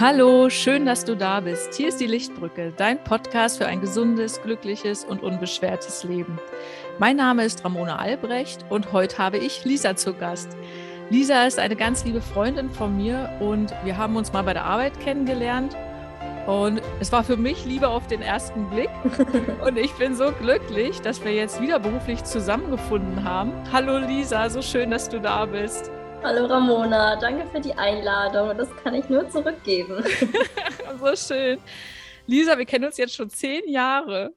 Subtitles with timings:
[0.00, 1.74] Hallo, schön, dass du da bist.
[1.74, 6.38] Hier ist die Lichtbrücke, dein Podcast für ein gesundes, glückliches und unbeschwertes Leben.
[6.98, 10.56] Mein Name ist Ramona Albrecht und heute habe ich Lisa zu Gast.
[11.10, 14.64] Lisa ist eine ganz liebe Freundin von mir und wir haben uns mal bei der
[14.64, 15.76] Arbeit kennengelernt.
[16.46, 18.88] Und es war für mich Liebe auf den ersten Blick.
[19.66, 23.52] Und ich bin so glücklich, dass wir jetzt wieder beruflich zusammengefunden haben.
[23.70, 25.90] Hallo Lisa, so schön, dass du da bist.
[26.22, 28.56] Hallo Ramona, danke für die Einladung.
[28.56, 30.04] Das kann ich nur zurückgeben.
[31.00, 31.58] so schön.
[32.26, 34.34] Lisa, wir kennen uns jetzt schon zehn Jahre.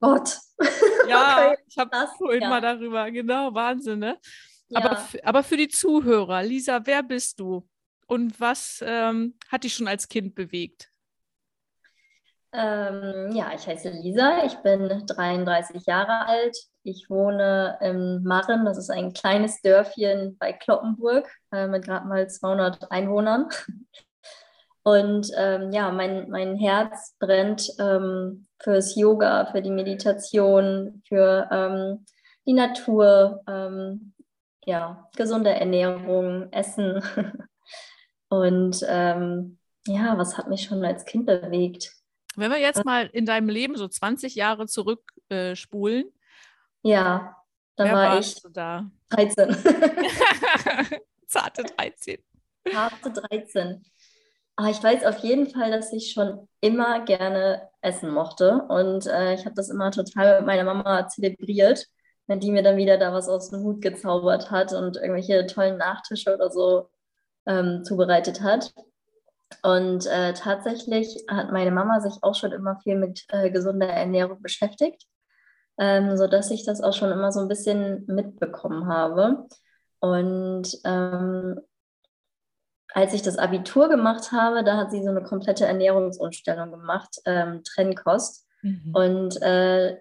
[0.00, 0.38] Gott.
[1.08, 2.48] Ja, okay, ich habe vorhin ja.
[2.48, 4.18] mal darüber, genau, Wahnsinn, ne?
[4.68, 4.80] Ja.
[4.80, 7.68] Aber, aber für die Zuhörer, Lisa, wer bist du?
[8.06, 10.90] Und was ähm, hat dich schon als Kind bewegt?
[12.52, 16.56] Ähm, ja, ich heiße Lisa, ich bin 33 Jahre alt.
[16.86, 22.28] Ich wohne in Marren, das ist ein kleines Dörfchen bei Kloppenburg äh, mit gerade mal
[22.28, 23.48] 200 Einwohnern.
[24.82, 32.04] Und ähm, ja, mein, mein Herz brennt ähm, fürs Yoga, für die Meditation, für ähm,
[32.44, 34.12] die Natur, ähm,
[34.66, 37.02] ja, gesunde Ernährung, Essen.
[38.28, 41.92] Und ähm, ja, was hat mich schon als Kind bewegt?
[42.36, 46.04] Wenn wir jetzt mal in deinem Leben so 20 Jahre zurückspulen.
[46.04, 46.23] Äh,
[46.84, 47.36] ja,
[47.76, 48.90] da war ich da?
[49.10, 49.56] 13.
[51.26, 52.18] Zarte 13.
[52.70, 53.84] Zarte 13.
[54.56, 58.62] Aber ich weiß auf jeden Fall, dass ich schon immer gerne essen mochte.
[58.68, 61.86] Und äh, ich habe das immer total mit meiner Mama zelebriert,
[62.26, 65.78] wenn die mir dann wieder da was aus dem Hut gezaubert hat und irgendwelche tollen
[65.78, 66.88] Nachtische oder so
[67.46, 68.72] ähm, zubereitet hat.
[69.62, 74.40] Und äh, tatsächlich hat meine Mama sich auch schon immer viel mit äh, gesunder Ernährung
[74.40, 75.06] beschäftigt,
[75.78, 79.46] ähm, sodass ich das auch schon immer so ein bisschen mitbekommen habe.
[80.00, 81.60] Und ähm,
[82.92, 87.62] als ich das Abitur gemacht habe, da hat sie so eine komplette Ernährungsumstellung gemacht, ähm,
[87.64, 88.46] Trennkost.
[88.62, 88.90] Mhm.
[88.92, 89.98] Und äh,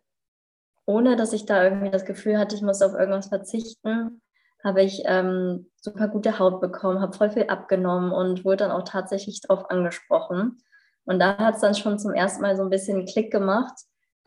[0.86, 4.22] ohne dass ich da irgendwie das Gefühl hatte, ich muss auf irgendwas verzichten,
[4.64, 8.84] habe ich ähm, super gute Haut bekommen, habe voll viel abgenommen und wurde dann auch
[8.84, 10.62] tatsächlich darauf angesprochen.
[11.06, 13.74] Und da hat es dann schon zum ersten Mal so ein bisschen einen Klick gemacht,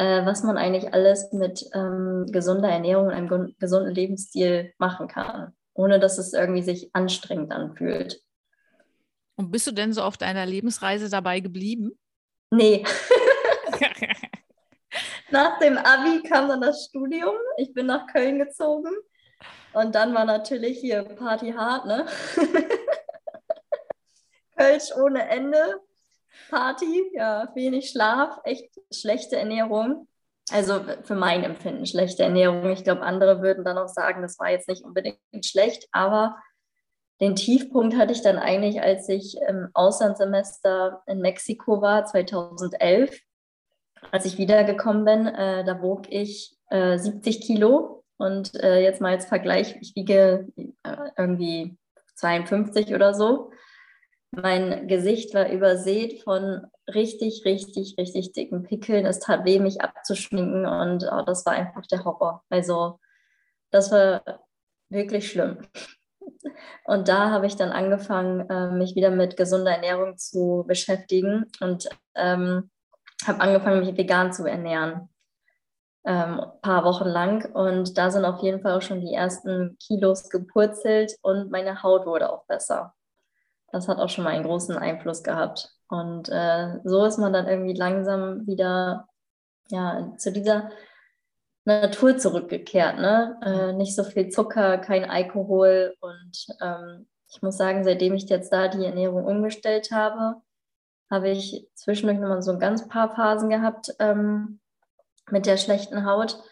[0.05, 5.99] was man eigentlich alles mit ähm, gesunder Ernährung und einem gesunden Lebensstil machen kann, ohne
[5.99, 8.21] dass es irgendwie sich anstrengend anfühlt.
[9.37, 11.99] Und bist du denn so auf deiner Lebensreise dabei geblieben?
[12.51, 12.85] Nee.
[15.31, 17.35] nach dem Abi kam dann das Studium.
[17.59, 18.91] Ich bin nach Köln gezogen
[19.73, 22.07] und dann war natürlich hier Party hart, ne?
[24.57, 25.81] Kölsch ohne Ende,
[26.51, 30.09] Party, ja, wenig Schlaf, echt schlechte Ernährung.
[30.53, 32.71] Also für mein Empfinden schlechte Ernährung.
[32.71, 36.37] Ich glaube, andere würden dann auch sagen, das war jetzt nicht unbedingt schlecht, aber
[37.21, 43.19] den Tiefpunkt hatte ich dann eigentlich, als ich im Auslandssemester in Mexiko war, 2011.
[44.13, 49.15] Als ich wiedergekommen bin, äh, da wog ich äh, 70 Kilo und äh, jetzt mal
[49.15, 51.77] als Vergleich, ich wiege äh, irgendwie
[52.17, 53.51] 52 oder so.
[54.37, 59.07] Mein Gesicht war übersät von richtig, richtig, richtig dicken Pickeln.
[59.07, 62.45] Es tat weh, mich abzuschminken und oh, das war einfach der Horror.
[62.51, 63.01] Also
[63.71, 64.23] das war
[64.91, 65.59] wirklich schlimm.
[66.85, 71.89] Und da habe ich dann angefangen, äh, mich wieder mit gesunder Ernährung zu beschäftigen und
[72.15, 72.71] ähm,
[73.27, 75.09] habe angefangen, mich vegan zu ernähren
[76.07, 77.45] ähm, paar Wochen lang.
[77.53, 82.07] Und da sind auf jeden Fall auch schon die ersten Kilos gepurzelt und meine Haut
[82.07, 82.96] wurde auch besser.
[83.77, 85.71] Das hat auch schon mal einen großen Einfluss gehabt.
[85.89, 89.07] Und äh, so ist man dann irgendwie langsam wieder
[89.69, 90.71] ja, zu dieser
[91.67, 92.99] Natur zurückgekehrt.
[92.99, 93.39] Ne?
[93.43, 95.95] Äh, nicht so viel Zucker, kein Alkohol.
[96.01, 100.41] Und ähm, ich muss sagen, seitdem ich jetzt da die Ernährung umgestellt habe,
[101.11, 104.59] habe ich zwischendurch nochmal so ein ganz paar Phasen gehabt, ähm,
[105.31, 106.43] mit der schlechten Haut.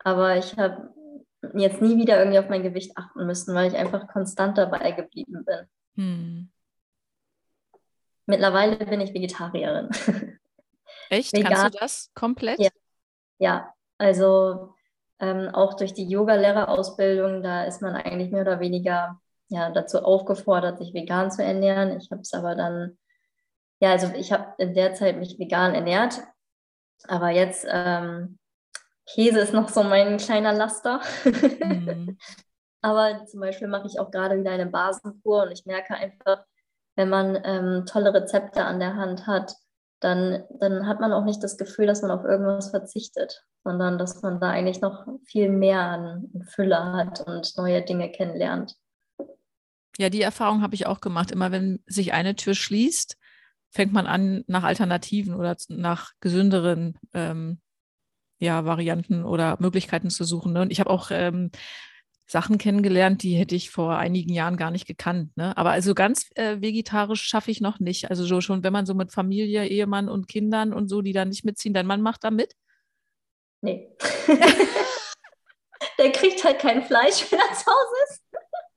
[0.00, 0.92] Aber ich habe
[1.54, 5.42] jetzt nie wieder irgendwie auf mein Gewicht achten müssen, weil ich einfach konstant dabei geblieben
[5.46, 5.68] bin.
[5.94, 6.50] Hm.
[8.26, 9.88] Mittlerweile bin ich Vegetarierin.
[11.10, 11.32] Echt?
[11.32, 11.52] Vegan.
[11.52, 12.58] Kannst du das komplett?
[12.58, 12.70] Ja,
[13.38, 13.74] ja.
[13.98, 14.74] also
[15.20, 20.78] ähm, auch durch die Yoga-Lehrerausbildung, da ist man eigentlich mehr oder weniger ja, dazu aufgefordert,
[20.78, 21.96] sich vegan zu ernähren.
[21.96, 22.98] Ich habe es aber dann,
[23.80, 26.20] ja, also ich habe in der Zeit mich vegan ernährt,
[27.06, 28.38] aber jetzt, ähm,
[29.06, 31.00] Käse ist noch so mein kleiner Laster.
[31.24, 32.18] Mhm.
[32.82, 36.44] Aber zum Beispiel mache ich auch gerade wieder eine Basenkur und ich merke einfach,
[36.96, 39.54] wenn man ähm, tolle Rezepte an der Hand hat,
[40.00, 44.22] dann, dann hat man auch nicht das Gefühl, dass man auf irgendwas verzichtet, sondern dass
[44.22, 48.74] man da eigentlich noch viel mehr an Fülle hat und neue Dinge kennenlernt.
[49.98, 51.30] Ja, die Erfahrung habe ich auch gemacht.
[51.30, 53.16] Immer wenn sich eine Tür schließt,
[53.70, 57.60] fängt man an, nach Alternativen oder nach gesünderen ähm,
[58.38, 60.52] ja, Varianten oder Möglichkeiten zu suchen.
[60.52, 60.62] Ne?
[60.62, 61.50] Und ich habe auch ähm,
[62.26, 65.36] Sachen kennengelernt, die hätte ich vor einigen Jahren gar nicht gekannt.
[65.36, 65.56] Ne?
[65.56, 68.10] Aber also ganz äh, vegetarisch schaffe ich noch nicht.
[68.10, 71.24] Also so schon, wenn man so mit Familie, Ehemann und Kindern und so, die da
[71.24, 72.54] nicht mitziehen, dein Mann macht da mit?
[73.60, 73.88] Nee.
[75.98, 78.22] Der kriegt halt kein Fleisch, wenn er zu Hause ist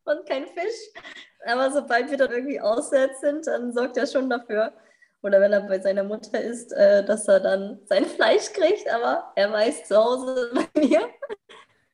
[0.04, 1.04] und kein Fisch.
[1.46, 4.74] Aber sobald wir dann irgendwie auswärts sind, dann sorgt er schon dafür.
[5.22, 9.32] Oder wenn er bei seiner Mutter ist, äh, dass er dann sein Fleisch kriegt, aber
[9.36, 11.10] er weiß zu Hause bei mir,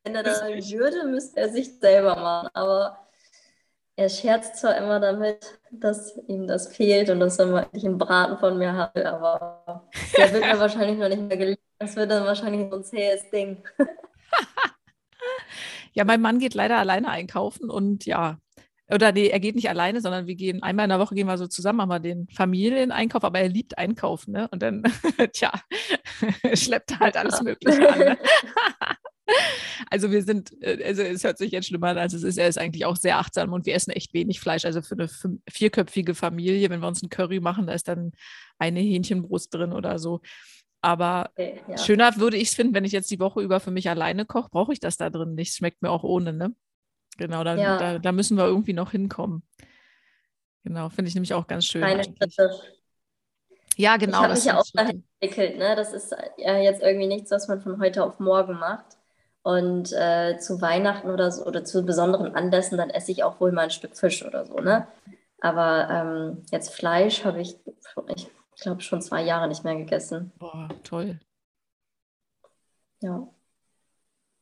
[0.06, 2.50] wenn er das würde, müsste er sich selber machen.
[2.54, 2.98] Aber
[3.96, 8.38] er scherzt zwar immer damit, dass ihm das fehlt und dass er mal einen Braten
[8.38, 11.60] von mir hat, aber der wird mir wahrscheinlich noch nicht mehr gelingen.
[11.80, 13.64] Das wird dann wahrscheinlich so ein zähes Ding.
[15.94, 18.38] ja, mein Mann geht leider alleine einkaufen und ja,
[18.90, 21.38] oder nee, er geht nicht alleine, sondern wir gehen einmal in der Woche gehen wir
[21.38, 24.48] so zusammen, haben wir den Familieneinkauf, aber er liebt Einkaufen, ne?
[24.52, 24.84] Und dann,
[25.34, 25.52] tja,
[26.54, 28.00] schleppt er halt alles Mögliche an.
[28.00, 28.18] Ne?
[29.92, 32.38] Also wir sind, äh, also es hört sich jetzt schlimmer an, als es ist.
[32.38, 34.66] Er ist eigentlich auch sehr achtsam und wir essen echt wenig Fleisch.
[34.66, 35.10] Also für eine
[35.50, 38.14] vierköpfige Familie, wenn wir uns einen Curry machen, da ist dann
[38.58, 40.22] eine Hähnchenbrust drin oder so.
[40.82, 41.78] Aber okay, ja.
[41.78, 44.50] schöner würde ich es finden, wenn ich jetzt die Woche über für mich alleine koche,
[44.50, 45.56] brauche ich das da drin nicht.
[45.56, 46.56] Schmeckt mir auch ohne, ne?
[47.18, 47.78] Genau, da, ja.
[47.78, 49.44] da, da, müssen wir irgendwie noch hinkommen.
[50.64, 51.82] Genau, finde ich nämlich auch ganz schön.
[51.82, 52.60] Kleine Schritte.
[53.78, 54.18] Ja, genau.
[54.20, 55.58] Ich habe mich ja auch dahin entwickelt.
[55.58, 55.76] Ne?
[55.76, 58.98] Das ist ja jetzt irgendwie nichts, was man von heute auf morgen macht.
[59.46, 63.52] Und äh, zu Weihnachten oder so oder zu besonderen Anlässen, dann esse ich auch wohl
[63.52, 64.56] mal ein Stück Fisch oder so.
[64.56, 64.88] Ne?
[65.40, 67.56] Aber ähm, jetzt Fleisch habe ich,
[68.16, 68.28] ich
[68.60, 70.32] glaube, schon zwei Jahre nicht mehr gegessen.
[70.40, 71.20] Boah, toll.
[73.02, 73.28] Ja.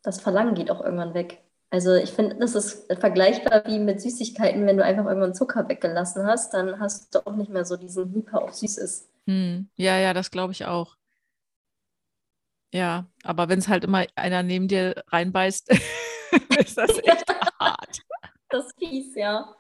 [0.04, 1.44] Das Verlangen geht auch irgendwann weg.
[1.70, 6.26] Also ich finde, das ist vergleichbar wie mit Süßigkeiten, wenn du einfach irgendwann Zucker weggelassen
[6.26, 9.10] hast, dann hast du auch nicht mehr so diesen Hyper auf Süßes.
[9.28, 9.68] Hm.
[9.76, 10.96] Ja, ja, das glaube ich auch.
[12.74, 15.70] Ja, aber wenn es halt immer einer neben dir reinbeißt,
[16.60, 17.26] ist das echt
[17.60, 18.02] hart.
[18.50, 19.56] Das ist fies, ja.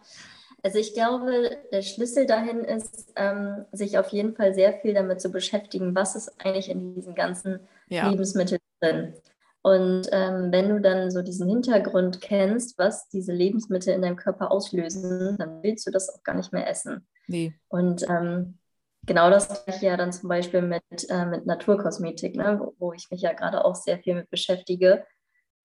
[0.63, 5.21] Also ich glaube, der Schlüssel dahin ist, ähm, sich auf jeden Fall sehr viel damit
[5.21, 8.09] zu beschäftigen, was ist eigentlich in diesen ganzen ja.
[8.09, 9.13] Lebensmitteln drin.
[9.61, 14.51] Und ähm, wenn du dann so diesen Hintergrund kennst, was diese Lebensmittel in deinem Körper
[14.51, 17.07] auslösen, dann willst du das auch gar nicht mehr essen.
[17.27, 17.53] Nee.
[17.67, 18.57] Und ähm,
[19.05, 23.09] genau das gleiche ja dann zum Beispiel mit, äh, mit Naturkosmetik, ne, wo, wo, ich
[23.11, 25.05] mich ja gerade auch sehr viel mit beschäftige.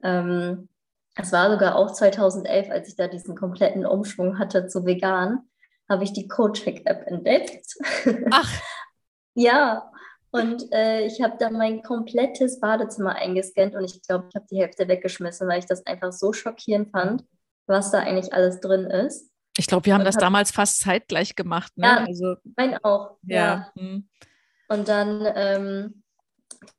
[0.02, 0.68] Ähm,
[1.14, 5.48] es war sogar auch 2011, als ich da diesen kompletten Umschwung hatte zu vegan,
[5.88, 7.74] habe ich die CodeCheck-App entdeckt.
[8.30, 8.50] Ach.
[9.34, 9.90] ja,
[10.30, 14.60] und äh, ich habe da mein komplettes Badezimmer eingescannt und ich glaube, ich habe die
[14.60, 17.24] Hälfte weggeschmissen, weil ich das einfach so schockierend fand,
[17.66, 19.30] was da eigentlich alles drin ist.
[19.58, 21.76] Ich glaube, wir haben und das hab, damals fast zeitgleich gemacht.
[21.76, 21.86] Ne?
[21.86, 23.16] Ja, also, mein auch.
[23.22, 23.36] Ja.
[23.36, 23.72] ja.
[23.76, 24.08] Hm.
[24.68, 26.02] Und dann ähm,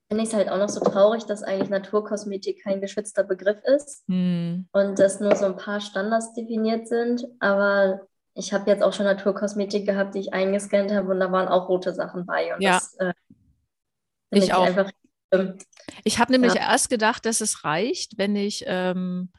[0.08, 4.08] finde ich es halt auch noch so traurig, dass eigentlich Naturkosmetik kein geschützter Begriff ist
[4.08, 4.70] hm.
[4.72, 7.26] und dass nur so ein paar Standards definiert sind.
[7.42, 8.02] Aber
[8.34, 11.68] ich habe jetzt auch schon Naturkosmetik gehabt, die ich eingescannt habe und da waren auch
[11.68, 12.56] rote Sachen bei.
[12.56, 12.76] Und ja.
[12.76, 13.14] das äh,
[14.32, 14.66] ich, ich auch.
[14.66, 14.90] Einfach,
[15.32, 15.58] ähm,
[16.06, 16.72] ich habe nämlich ja.
[16.72, 19.32] erst gedacht, dass es reicht, wenn ich ähm,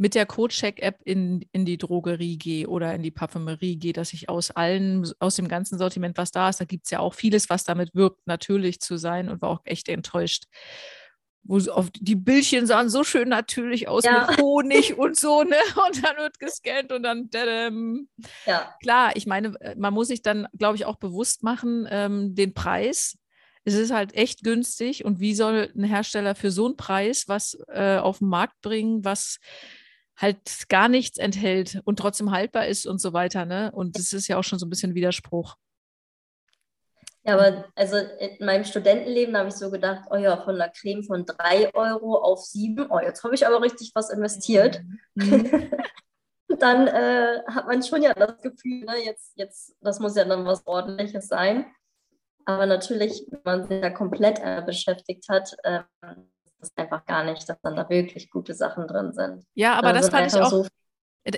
[0.00, 4.30] mit der CodeCheck-App in, in die Drogerie gehe oder in die Parfümerie gehe, dass ich
[4.30, 7.50] aus allen, aus dem ganzen Sortiment, was da ist, da gibt es ja auch vieles,
[7.50, 10.44] was damit wirkt, natürlich zu sein und war auch echt enttäuscht.
[11.42, 14.26] Wo auf, die Bildchen sahen so schön natürlich aus ja.
[14.26, 15.56] mit Honig und so, ne?
[15.86, 18.08] Und dann wird gescannt und dann dadam.
[18.46, 18.74] Ja.
[18.82, 22.54] Klar, ich meine, äh, man muss sich dann, glaube ich, auch bewusst machen, ähm, den
[22.54, 23.18] Preis
[23.64, 27.58] es ist halt echt günstig und wie soll ein Hersteller für so einen Preis was
[27.68, 29.38] äh, auf den Markt bringen, was
[30.20, 33.46] halt gar nichts enthält und trotzdem haltbar ist und so weiter.
[33.46, 33.70] Ne?
[33.72, 35.56] Und das ist ja auch schon so ein bisschen Widerspruch.
[37.22, 41.04] Ja, aber also in meinem Studentenleben habe ich so gedacht, oh ja, von einer Creme
[41.04, 44.80] von 3 Euro auf 7, oh, jetzt habe ich aber richtig was investiert.
[45.14, 45.70] Mhm.
[46.58, 50.46] dann äh, hat man schon ja das Gefühl, ne, jetzt, jetzt, das muss ja dann
[50.46, 51.66] was Ordentliches sein.
[52.46, 55.80] Aber natürlich, wenn man sich da komplett äh, beschäftigt hat, äh,
[56.62, 59.44] ist einfach gar nicht, dass dann da wirklich gute Sachen drin sind.
[59.54, 60.50] Ja, aber da das fand ich auch.
[60.50, 60.66] So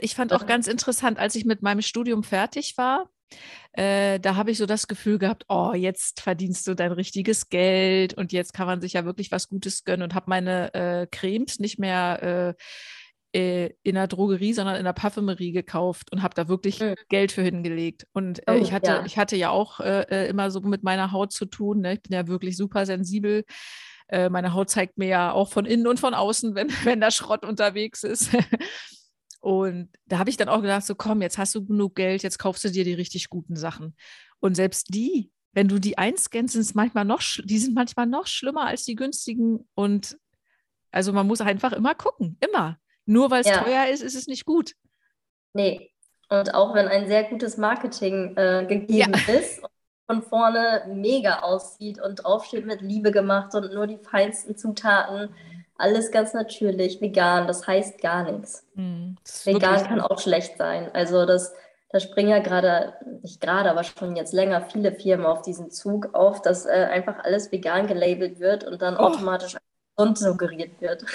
[0.00, 3.10] ich fand auch ganz interessant, als ich mit meinem Studium fertig war,
[3.72, 8.14] äh, da habe ich so das Gefühl gehabt, oh, jetzt verdienst du dein richtiges Geld
[8.14, 11.58] und jetzt kann man sich ja wirklich was Gutes gönnen und habe meine äh, Cremes
[11.58, 12.54] nicht mehr
[13.32, 16.94] äh, äh, in der Drogerie, sondern in der Parfümerie gekauft und habe da wirklich mhm.
[17.08, 18.06] Geld für hingelegt.
[18.12, 19.04] Und äh, oh, ich, hatte, ja.
[19.06, 21.80] ich hatte ja auch äh, äh, immer so mit meiner Haut zu tun.
[21.80, 21.94] Ne?
[21.94, 23.44] Ich bin ja wirklich super sensibel.
[24.12, 27.10] Äh, meine Haut zeigt mir ja auch von innen und von außen, wenn, wenn da
[27.10, 28.30] Schrott unterwegs ist.
[29.40, 32.38] Und da habe ich dann auch gedacht, so komm, jetzt hast du genug Geld, jetzt
[32.38, 33.96] kaufst du dir die richtig guten Sachen.
[34.38, 38.66] Und selbst die, wenn du die einscannst, sind manchmal noch, die sind manchmal noch schlimmer
[38.66, 39.68] als die günstigen.
[39.74, 40.16] Und
[40.92, 42.78] also man muss einfach immer gucken, immer.
[43.04, 43.64] Nur weil es ja.
[43.64, 44.74] teuer ist, ist es nicht gut.
[45.54, 45.90] Nee.
[46.28, 49.34] Und auch wenn ein sehr gutes Marketing äh, gegeben ja.
[49.34, 49.71] ist und
[50.06, 55.34] von vorne mega aussieht und draufsteht mit Liebe gemacht und nur die feinsten Zutaten,
[55.76, 58.64] alles ganz natürlich, vegan, das heißt gar nichts.
[58.74, 60.90] Mm, vegan kann auch schlecht sein.
[60.92, 61.54] Also das,
[61.90, 66.14] da springen ja gerade, nicht gerade, aber schon jetzt länger viele Firmen auf diesen Zug
[66.14, 69.00] auf, dass äh, einfach alles vegan gelabelt wird und dann oh.
[69.00, 69.56] automatisch
[69.96, 71.04] gesund suggeriert wird.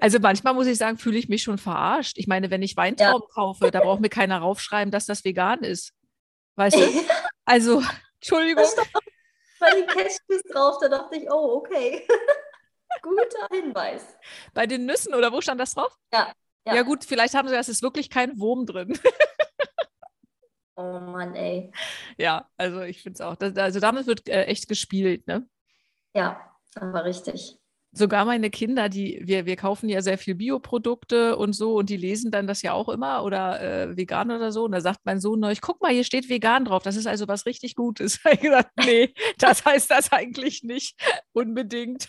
[0.00, 2.18] Also manchmal muss ich sagen, fühle ich mich schon verarscht.
[2.18, 3.34] Ich meine, wenn ich Weintrauben ja.
[3.34, 5.92] kaufe, da braucht mir keiner raufschreiben, dass das vegan ist.
[6.56, 6.80] Weißt du?
[7.44, 7.82] Also,
[8.20, 8.64] Entschuldigung.
[9.60, 12.06] Bei den Cashews drauf, da dachte ich, oh, okay.
[13.02, 14.16] Guter Hinweis.
[14.54, 15.96] Bei den Nüssen oder wo stand das drauf?
[16.12, 16.32] Ja.
[16.66, 18.98] Ja, ja gut, vielleicht haben sie das, ist wirklich kein Wurm drin.
[20.76, 21.72] oh Mann, ey.
[22.18, 23.36] Ja, also ich finde es auch.
[23.36, 25.48] Das, also damit wird äh, echt gespielt, ne?
[26.14, 27.58] Ja, aber richtig
[27.92, 31.96] sogar meine Kinder, die, wir, wir kaufen ja sehr viel Bioprodukte und so und die
[31.96, 34.64] lesen dann das ja auch immer oder äh, vegan oder so.
[34.64, 36.82] Und da sagt mein Sohn neulich, guck mal, hier steht vegan drauf.
[36.82, 38.20] Das ist also was richtig Gutes.
[38.30, 41.00] Ich gesagt, nee, das heißt das eigentlich nicht
[41.32, 42.08] unbedingt.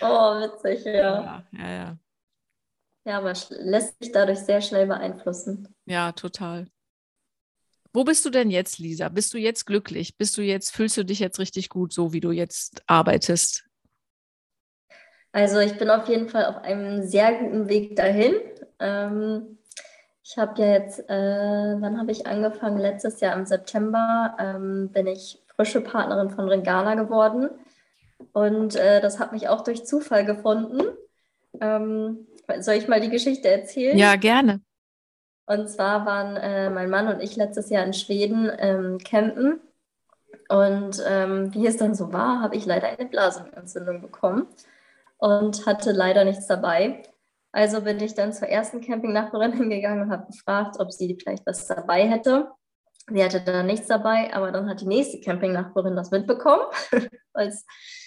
[0.00, 0.92] oh, witzig, ja.
[0.92, 1.98] Ja, ja, ja.
[3.06, 5.74] Ja, aber lässt sich dadurch sehr schnell beeinflussen.
[5.84, 6.66] Ja, total.
[7.92, 9.08] Wo bist du denn jetzt, Lisa?
[9.08, 10.16] Bist du jetzt glücklich?
[10.16, 13.64] Bist du jetzt, fühlst du dich jetzt richtig gut, so wie du jetzt arbeitest?
[15.34, 18.34] Also ich bin auf jeden Fall auf einem sehr guten Weg dahin.
[18.78, 19.58] Ähm,
[20.22, 22.78] ich habe ja jetzt, äh, wann habe ich angefangen?
[22.78, 27.50] Letztes Jahr im September ähm, bin ich frische Partnerin von Ringana geworden.
[28.32, 30.82] Und äh, das hat mich auch durch Zufall gefunden.
[31.60, 32.28] Ähm,
[32.60, 33.98] soll ich mal die Geschichte erzählen?
[33.98, 34.60] Ja, gerne.
[35.46, 39.58] Und zwar waren äh, mein Mann und ich letztes Jahr in Schweden ähm, campen.
[40.48, 44.46] Und ähm, wie es dann so war, habe ich leider eine Blasenentzündung bekommen
[45.18, 47.02] und hatte leider nichts dabei.
[47.52, 51.66] Also bin ich dann zur ersten Campingnachbarin hingegangen und habe gefragt, ob sie vielleicht was
[51.66, 52.50] dabei hätte.
[53.06, 56.64] Sie hatte da nichts dabei, aber dann hat die nächste Campingnachbarin das mitbekommen.
[57.32, 57.66] Als,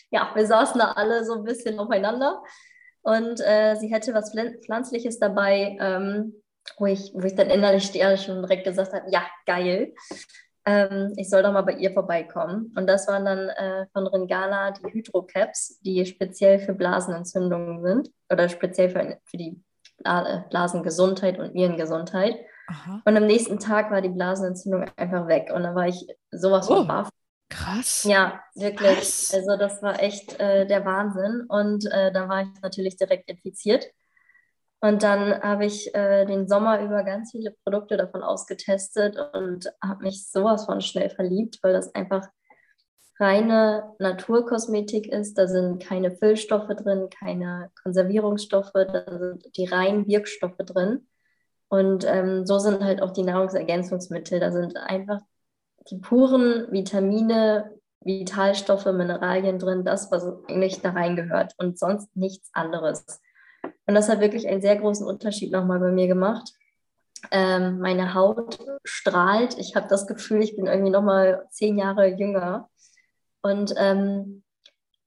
[0.09, 2.43] ja, wir saßen da alle so ein bisschen aufeinander.
[3.03, 4.33] Und äh, sie hätte was
[4.65, 6.41] Pflanzliches dabei, ähm,
[6.77, 9.93] wo, ich, wo ich dann innerlich schon direkt gesagt habe, ja, geil
[10.67, 12.73] ähm, ich soll doch mal bei ihr vorbeikommen.
[12.75, 18.49] Und das waren dann äh, von Ringana die Hydrocaps, die speziell für Blasenentzündungen sind oder
[18.49, 19.63] speziell für, für die
[20.49, 22.35] Blasengesundheit und Nierengesundheit.
[22.67, 23.01] Aha.
[23.05, 25.51] Und am nächsten Tag war die Blasenentzündung einfach weg.
[25.53, 27.09] Und dann war ich sowas von oh, baff.
[27.49, 28.03] Krass.
[28.03, 28.97] Ja, wirklich.
[28.97, 29.31] Krass.
[29.33, 31.45] Also das war echt äh, der Wahnsinn.
[31.47, 33.85] Und äh, da war ich natürlich direkt infiziert.
[34.79, 40.03] Und dann habe ich äh, den Sommer über ganz viele Produkte davon ausgetestet und habe
[40.03, 42.27] mich sowas von schnell verliebt, weil das einfach
[43.19, 45.37] reine Naturkosmetik ist.
[45.37, 51.07] Da sind keine Füllstoffe drin, keine Konservierungsstoffe, da sind die reinen Wirkstoffe drin.
[51.69, 54.39] Und ähm, so sind halt auch die Nahrungsergänzungsmittel.
[54.39, 55.19] Da sind einfach
[55.89, 63.21] die puren Vitamine, Vitalstoffe, Mineralien drin, das, was eigentlich da reingehört und sonst nichts anderes.
[63.87, 66.53] Und das hat wirklich einen sehr großen Unterschied nochmal bei mir gemacht.
[67.31, 69.57] Ähm, meine Haut strahlt.
[69.57, 72.69] Ich habe das Gefühl, ich bin irgendwie nochmal zehn Jahre jünger.
[73.41, 74.43] Und ähm,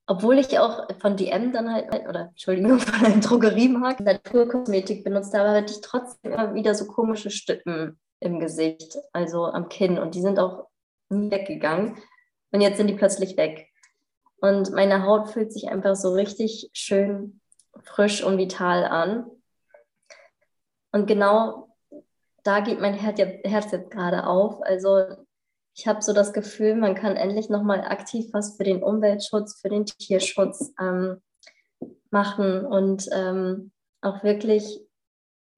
[0.07, 5.51] obwohl ich auch von DM dann halt, oder Entschuldigung, von einem Drogeriemarkt Naturkosmetik benutzt habe,
[5.51, 9.99] hatte ich trotzdem immer wieder so komische Stippen im Gesicht, also am Kinn.
[9.99, 10.67] Und die sind auch
[11.09, 11.97] nie weggegangen.
[12.51, 13.67] Und jetzt sind die plötzlich weg.
[14.41, 17.40] Und meine Haut fühlt sich einfach so richtig schön
[17.83, 19.29] frisch und vital an.
[20.91, 21.71] Und genau
[22.43, 24.61] da geht mein Herz jetzt gerade auf.
[24.63, 25.05] Also
[25.75, 29.69] ich habe so das Gefühl, man kann endlich nochmal aktiv was für den Umweltschutz, für
[29.69, 31.21] den Tierschutz ähm,
[32.09, 33.71] machen und ähm,
[34.01, 34.81] auch wirklich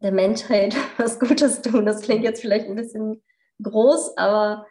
[0.02, 1.86] der Menschheit was Gutes tun.
[1.86, 3.24] Das klingt jetzt vielleicht ein bisschen
[3.62, 4.68] groß, aber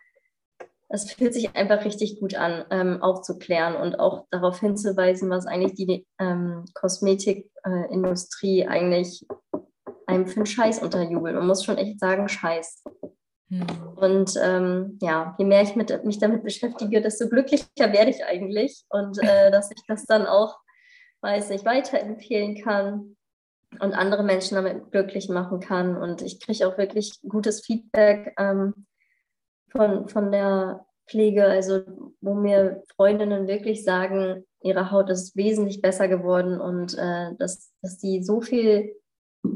[0.92, 5.74] es fühlt sich einfach richtig gut an, ähm, aufzuklären und auch darauf hinzuweisen, was eigentlich
[5.74, 9.26] die ähm, Kosmetikindustrie äh, eigentlich
[10.06, 11.34] einem für einen Scheiß unterjubelt.
[11.34, 12.84] Man muss schon echt sagen, Scheiß.
[13.48, 13.66] Hm.
[13.96, 18.84] Und ähm, ja, je mehr ich mit, mich damit beschäftige, desto glücklicher werde ich eigentlich.
[18.90, 20.58] Und äh, dass ich das dann auch,
[21.22, 23.16] weiß nicht, weiterempfehlen kann
[23.80, 25.96] und andere Menschen damit glücklich machen kann.
[25.96, 28.86] Und ich kriege auch wirklich gutes Feedback ähm,
[29.72, 31.82] von, von der Pflege, also
[32.20, 37.98] wo mir Freundinnen wirklich sagen, ihre Haut ist wesentlich besser geworden und äh, dass, dass
[37.98, 38.94] die so viel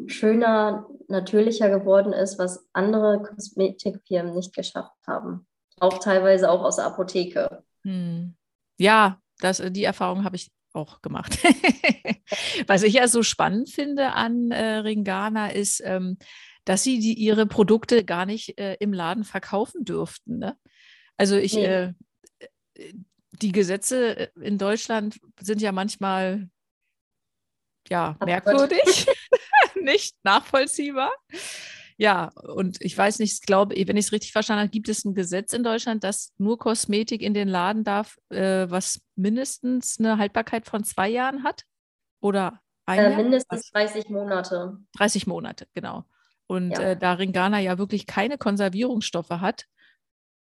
[0.07, 5.47] schöner, natürlicher geworden ist, was andere Kosmetikfirmen nicht geschafft haben.
[5.79, 7.63] Auch teilweise auch aus der Apotheke.
[7.83, 8.35] Hm.
[8.79, 11.39] Ja, das, die Erfahrung habe ich auch gemacht.
[12.67, 16.19] was ich ja so spannend finde an äh, Ringana ist, ähm,
[16.67, 20.39] dass sie die, ihre Produkte gar nicht äh, im Laden verkaufen dürften.
[20.39, 20.59] Ne?
[21.17, 21.65] Also ich, nee.
[21.65, 21.93] äh,
[23.31, 26.51] die Gesetze äh, in Deutschland sind ja manchmal
[27.89, 29.07] ja merkwürdig,
[29.81, 31.13] nicht nachvollziehbar.
[31.99, 35.05] Ja, und ich weiß nicht, ich glaube, wenn ich es richtig verstanden habe, gibt es
[35.05, 40.19] ein Gesetz in Deutschland, dass nur Kosmetik in den Laden darf, äh, was mindestens eine
[40.19, 41.63] Haltbarkeit von zwei Jahren hat?
[42.21, 43.23] Oder ein äh, Jahr?
[43.23, 44.79] Mindestens 30 Monate.
[44.97, 46.05] 30 Monate, genau.
[46.47, 46.81] Und ja.
[46.81, 49.65] äh, da Ringana ja wirklich keine Konservierungsstoffe hat,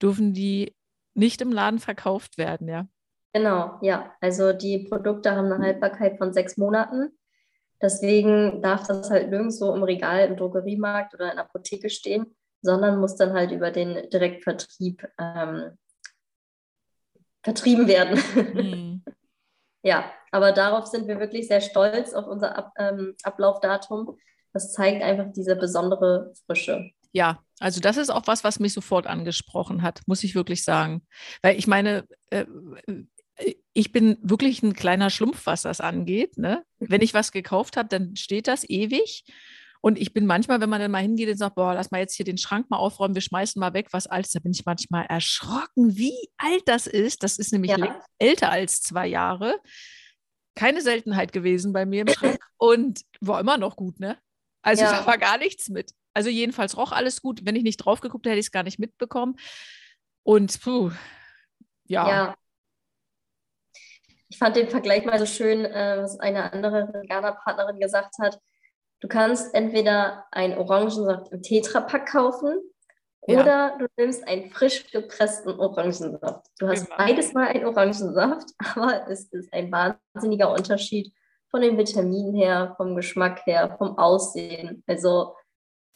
[0.02, 0.76] dürfen die
[1.14, 2.88] nicht im Laden verkauft werden, ja.
[3.34, 4.14] Genau, ja.
[4.22, 7.10] Also die Produkte haben eine Haltbarkeit von sechs Monaten.
[7.82, 13.00] Deswegen darf das halt nirgendwo im Regal, im Drogeriemarkt oder in der Apotheke stehen, sondern
[13.00, 15.78] muss dann halt über den Direktvertrieb ähm,
[17.44, 18.20] vertrieben werden.
[18.54, 19.04] Mhm.
[19.84, 24.18] ja, aber darauf sind wir wirklich sehr stolz, auf unser Ab ähm, Ablaufdatum.
[24.54, 26.92] Das zeigt einfach diese besondere Frische.
[27.12, 31.06] Ja, also das ist auch was, was mich sofort angesprochen hat, muss ich wirklich sagen.
[31.42, 32.46] Weil ich meine, äh,
[33.74, 36.38] ich bin wirklich ein kleiner Schlumpf, was das angeht.
[36.38, 36.64] Ne?
[36.80, 39.26] Wenn ich was gekauft habe, dann steht das ewig.
[39.82, 42.16] Und ich bin manchmal, wenn man dann mal hingeht und sagt, boah, lass mal jetzt
[42.16, 45.06] hier den Schrank mal aufräumen, wir schmeißen mal weg, was Altes, da bin ich manchmal
[45.08, 47.22] erschrocken, wie alt das ist.
[47.22, 48.02] Das ist nämlich ja.
[48.18, 49.60] älter als zwei Jahre.
[50.56, 54.18] Keine Seltenheit gewesen bei mir im Schrank und war immer noch gut, ne?
[54.64, 54.92] Also ja.
[54.92, 55.92] da war gar nichts mit.
[56.14, 57.46] Also jedenfalls roch alles gut.
[57.46, 59.36] Wenn ich nicht drauf geguckt hätte, hätte ich es gar nicht mitbekommen.
[60.24, 60.92] Und puh,
[61.86, 62.08] ja.
[62.08, 62.36] ja.
[64.30, 68.40] Ich fand den Vergleich mal so schön, äh, was eine andere Ghana-Partnerin gesagt hat.
[69.00, 72.62] Du kannst entweder einen Orangensaft im Tetrapack kaufen
[73.28, 73.42] ja.
[73.42, 76.48] oder du nimmst einen frisch gepressten Orangensaft.
[76.58, 76.98] Du hast genau.
[76.98, 81.14] beides mal einen Orangensaft, aber es ist ein wahnsinniger Unterschied
[81.54, 84.84] von den Vitaminen her, vom Geschmack her, vom Aussehen.
[84.88, 85.36] Also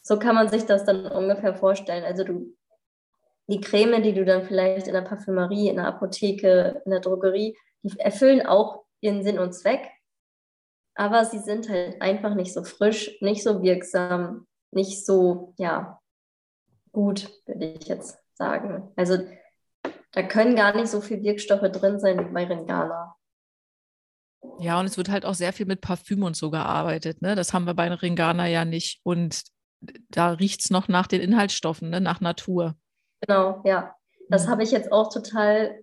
[0.03, 2.03] so kann man sich das dann ungefähr vorstellen.
[2.03, 2.55] Also du,
[3.47, 7.57] die Creme, die du dann vielleicht in der Parfümerie, in der Apotheke, in der Drogerie
[7.81, 9.89] die erfüllen auch ihren Sinn und Zweck,
[10.95, 15.99] aber sie sind halt einfach nicht so frisch, nicht so wirksam, nicht so, ja,
[16.91, 18.91] gut, würde ich jetzt sagen.
[18.95, 19.17] Also
[20.11, 23.16] da können gar nicht so viele Wirkstoffe drin sein wie bei Ringana.
[24.59, 27.21] Ja, und es wird halt auch sehr viel mit Parfüm und so gearbeitet.
[27.21, 27.35] Ne?
[27.35, 28.99] Das haben wir bei Ringana ja nicht.
[29.03, 29.43] Und
[30.09, 32.01] da riecht es noch nach den Inhaltsstoffen, ne?
[32.01, 32.75] nach Natur.
[33.21, 33.95] Genau, ja.
[34.29, 34.51] Das mhm.
[34.51, 35.79] habe ich jetzt auch total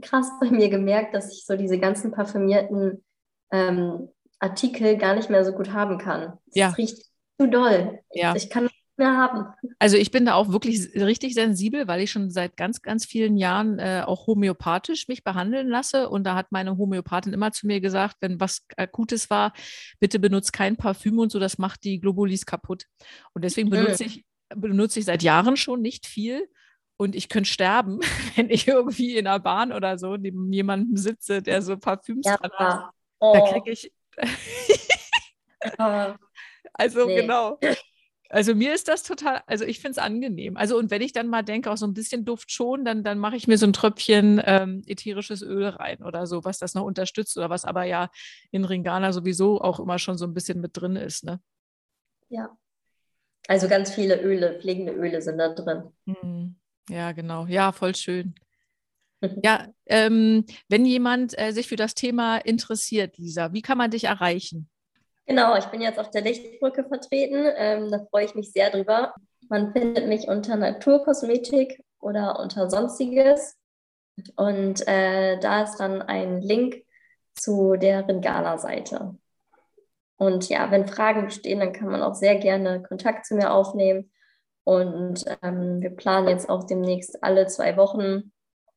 [0.00, 3.04] krass bei mir gemerkt, dass ich so diese ganzen parfümierten
[3.50, 6.38] ähm, Artikel gar nicht mehr so gut haben kann.
[6.48, 6.68] Es ja.
[6.70, 6.98] riecht
[7.38, 8.00] zu doll.
[8.12, 8.34] Ja.
[8.34, 9.46] Ich kann mehr haben.
[9.78, 13.36] Also ich bin da auch wirklich richtig sensibel, weil ich schon seit ganz, ganz vielen
[13.36, 16.08] Jahren äh, auch homöopathisch mich behandeln lasse.
[16.08, 19.52] Und da hat meine Homöopathin immer zu mir gesagt, wenn was Akutes war,
[20.00, 22.86] bitte benutze kein Parfüm und so, das macht die Globulis kaputt.
[23.32, 24.24] Und deswegen benutze ich
[24.54, 26.48] benutze ich seit Jahren schon nicht viel
[26.96, 28.00] und ich könnte sterben,
[28.36, 32.36] wenn ich irgendwie in der Bahn oder so neben jemandem sitze, der so Parfüms ja.
[32.36, 32.90] dran hat.
[33.18, 33.32] Oh.
[33.34, 33.92] Da kriege ich.
[36.72, 37.20] also nee.
[37.20, 37.58] genau.
[38.32, 40.56] Also mir ist das total, also ich finde es angenehm.
[40.56, 43.18] Also und wenn ich dann mal denke, auch so ein bisschen Duft schon, dann, dann
[43.18, 46.84] mache ich mir so ein Tröpfchen ähm, ätherisches Öl rein oder so, was das noch
[46.84, 48.10] unterstützt oder was aber ja
[48.50, 51.24] in Ringana sowieso auch immer schon so ein bisschen mit drin ist.
[51.24, 51.40] Ne?
[52.30, 52.56] Ja.
[53.48, 55.92] Also ganz viele Öle, pflegende Öle sind da drin.
[56.06, 56.56] Mhm.
[56.88, 57.44] Ja, genau.
[57.46, 58.34] Ja, voll schön.
[59.44, 64.04] Ja, ähm, wenn jemand äh, sich für das Thema interessiert, Lisa, wie kann man dich
[64.04, 64.68] erreichen?
[65.26, 67.46] Genau, ich bin jetzt auf der Lichtbrücke vertreten.
[67.56, 69.14] Ähm, da freue ich mich sehr drüber.
[69.48, 73.56] Man findet mich unter Naturkosmetik oder unter Sonstiges.
[74.36, 76.84] Und äh, da ist dann ein Link
[77.34, 79.16] zu der Ringana-Seite.
[80.16, 84.12] Und ja, wenn Fragen bestehen, dann kann man auch sehr gerne Kontakt zu mir aufnehmen.
[84.64, 88.32] Und ähm, wir planen jetzt auch demnächst alle zwei Wochen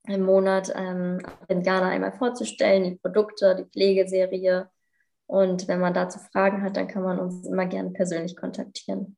[0.07, 4.69] im Monat ähm, in Ghana einmal vorzustellen, die Produkte, die Pflegeserie.
[5.27, 9.17] Und wenn man dazu Fragen hat, dann kann man uns immer gerne persönlich kontaktieren.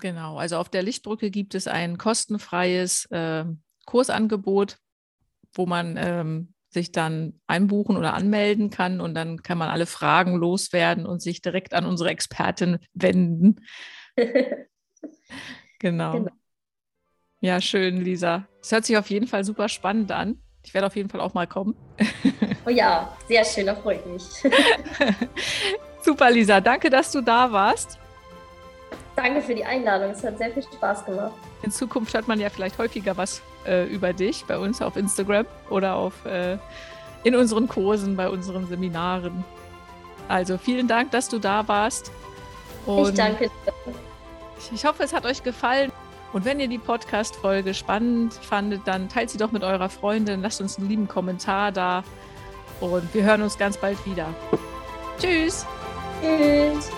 [0.00, 3.44] Genau, also auf der Lichtbrücke gibt es ein kostenfreies äh,
[3.86, 4.78] Kursangebot,
[5.52, 10.34] wo man ähm, sich dann einbuchen oder anmelden kann und dann kann man alle Fragen
[10.34, 13.56] loswerden und sich direkt an unsere Expertin wenden.
[15.80, 16.12] Genau.
[16.12, 16.32] genau.
[17.40, 18.48] Ja, schön, Lisa.
[18.62, 20.40] Es hört sich auf jeden Fall super spannend an.
[20.64, 21.76] Ich werde auf jeden Fall auch mal kommen.
[22.66, 24.24] Oh ja, sehr schön, da freue ich mich.
[26.02, 26.60] super, Lisa.
[26.60, 27.98] Danke, dass du da warst.
[29.14, 30.10] Danke für die Einladung.
[30.10, 31.32] Es hat sehr viel Spaß gemacht.
[31.62, 35.46] In Zukunft hört man ja vielleicht häufiger was äh, über dich bei uns auf Instagram
[35.70, 36.58] oder auf, äh,
[37.22, 39.44] in unseren Kursen, bei unseren Seminaren.
[40.28, 42.10] Also vielen Dank, dass du da warst.
[42.86, 43.94] Und ich danke dir.
[44.72, 45.92] Ich hoffe, es hat euch gefallen.
[46.34, 50.60] Und wenn ihr die Podcast-Folge spannend fandet, dann teilt sie doch mit eurer Freundin, lasst
[50.60, 52.02] uns einen lieben Kommentar da
[52.80, 54.26] und wir hören uns ganz bald wieder.
[55.20, 55.64] Tschüss!
[56.20, 56.90] Tschüss!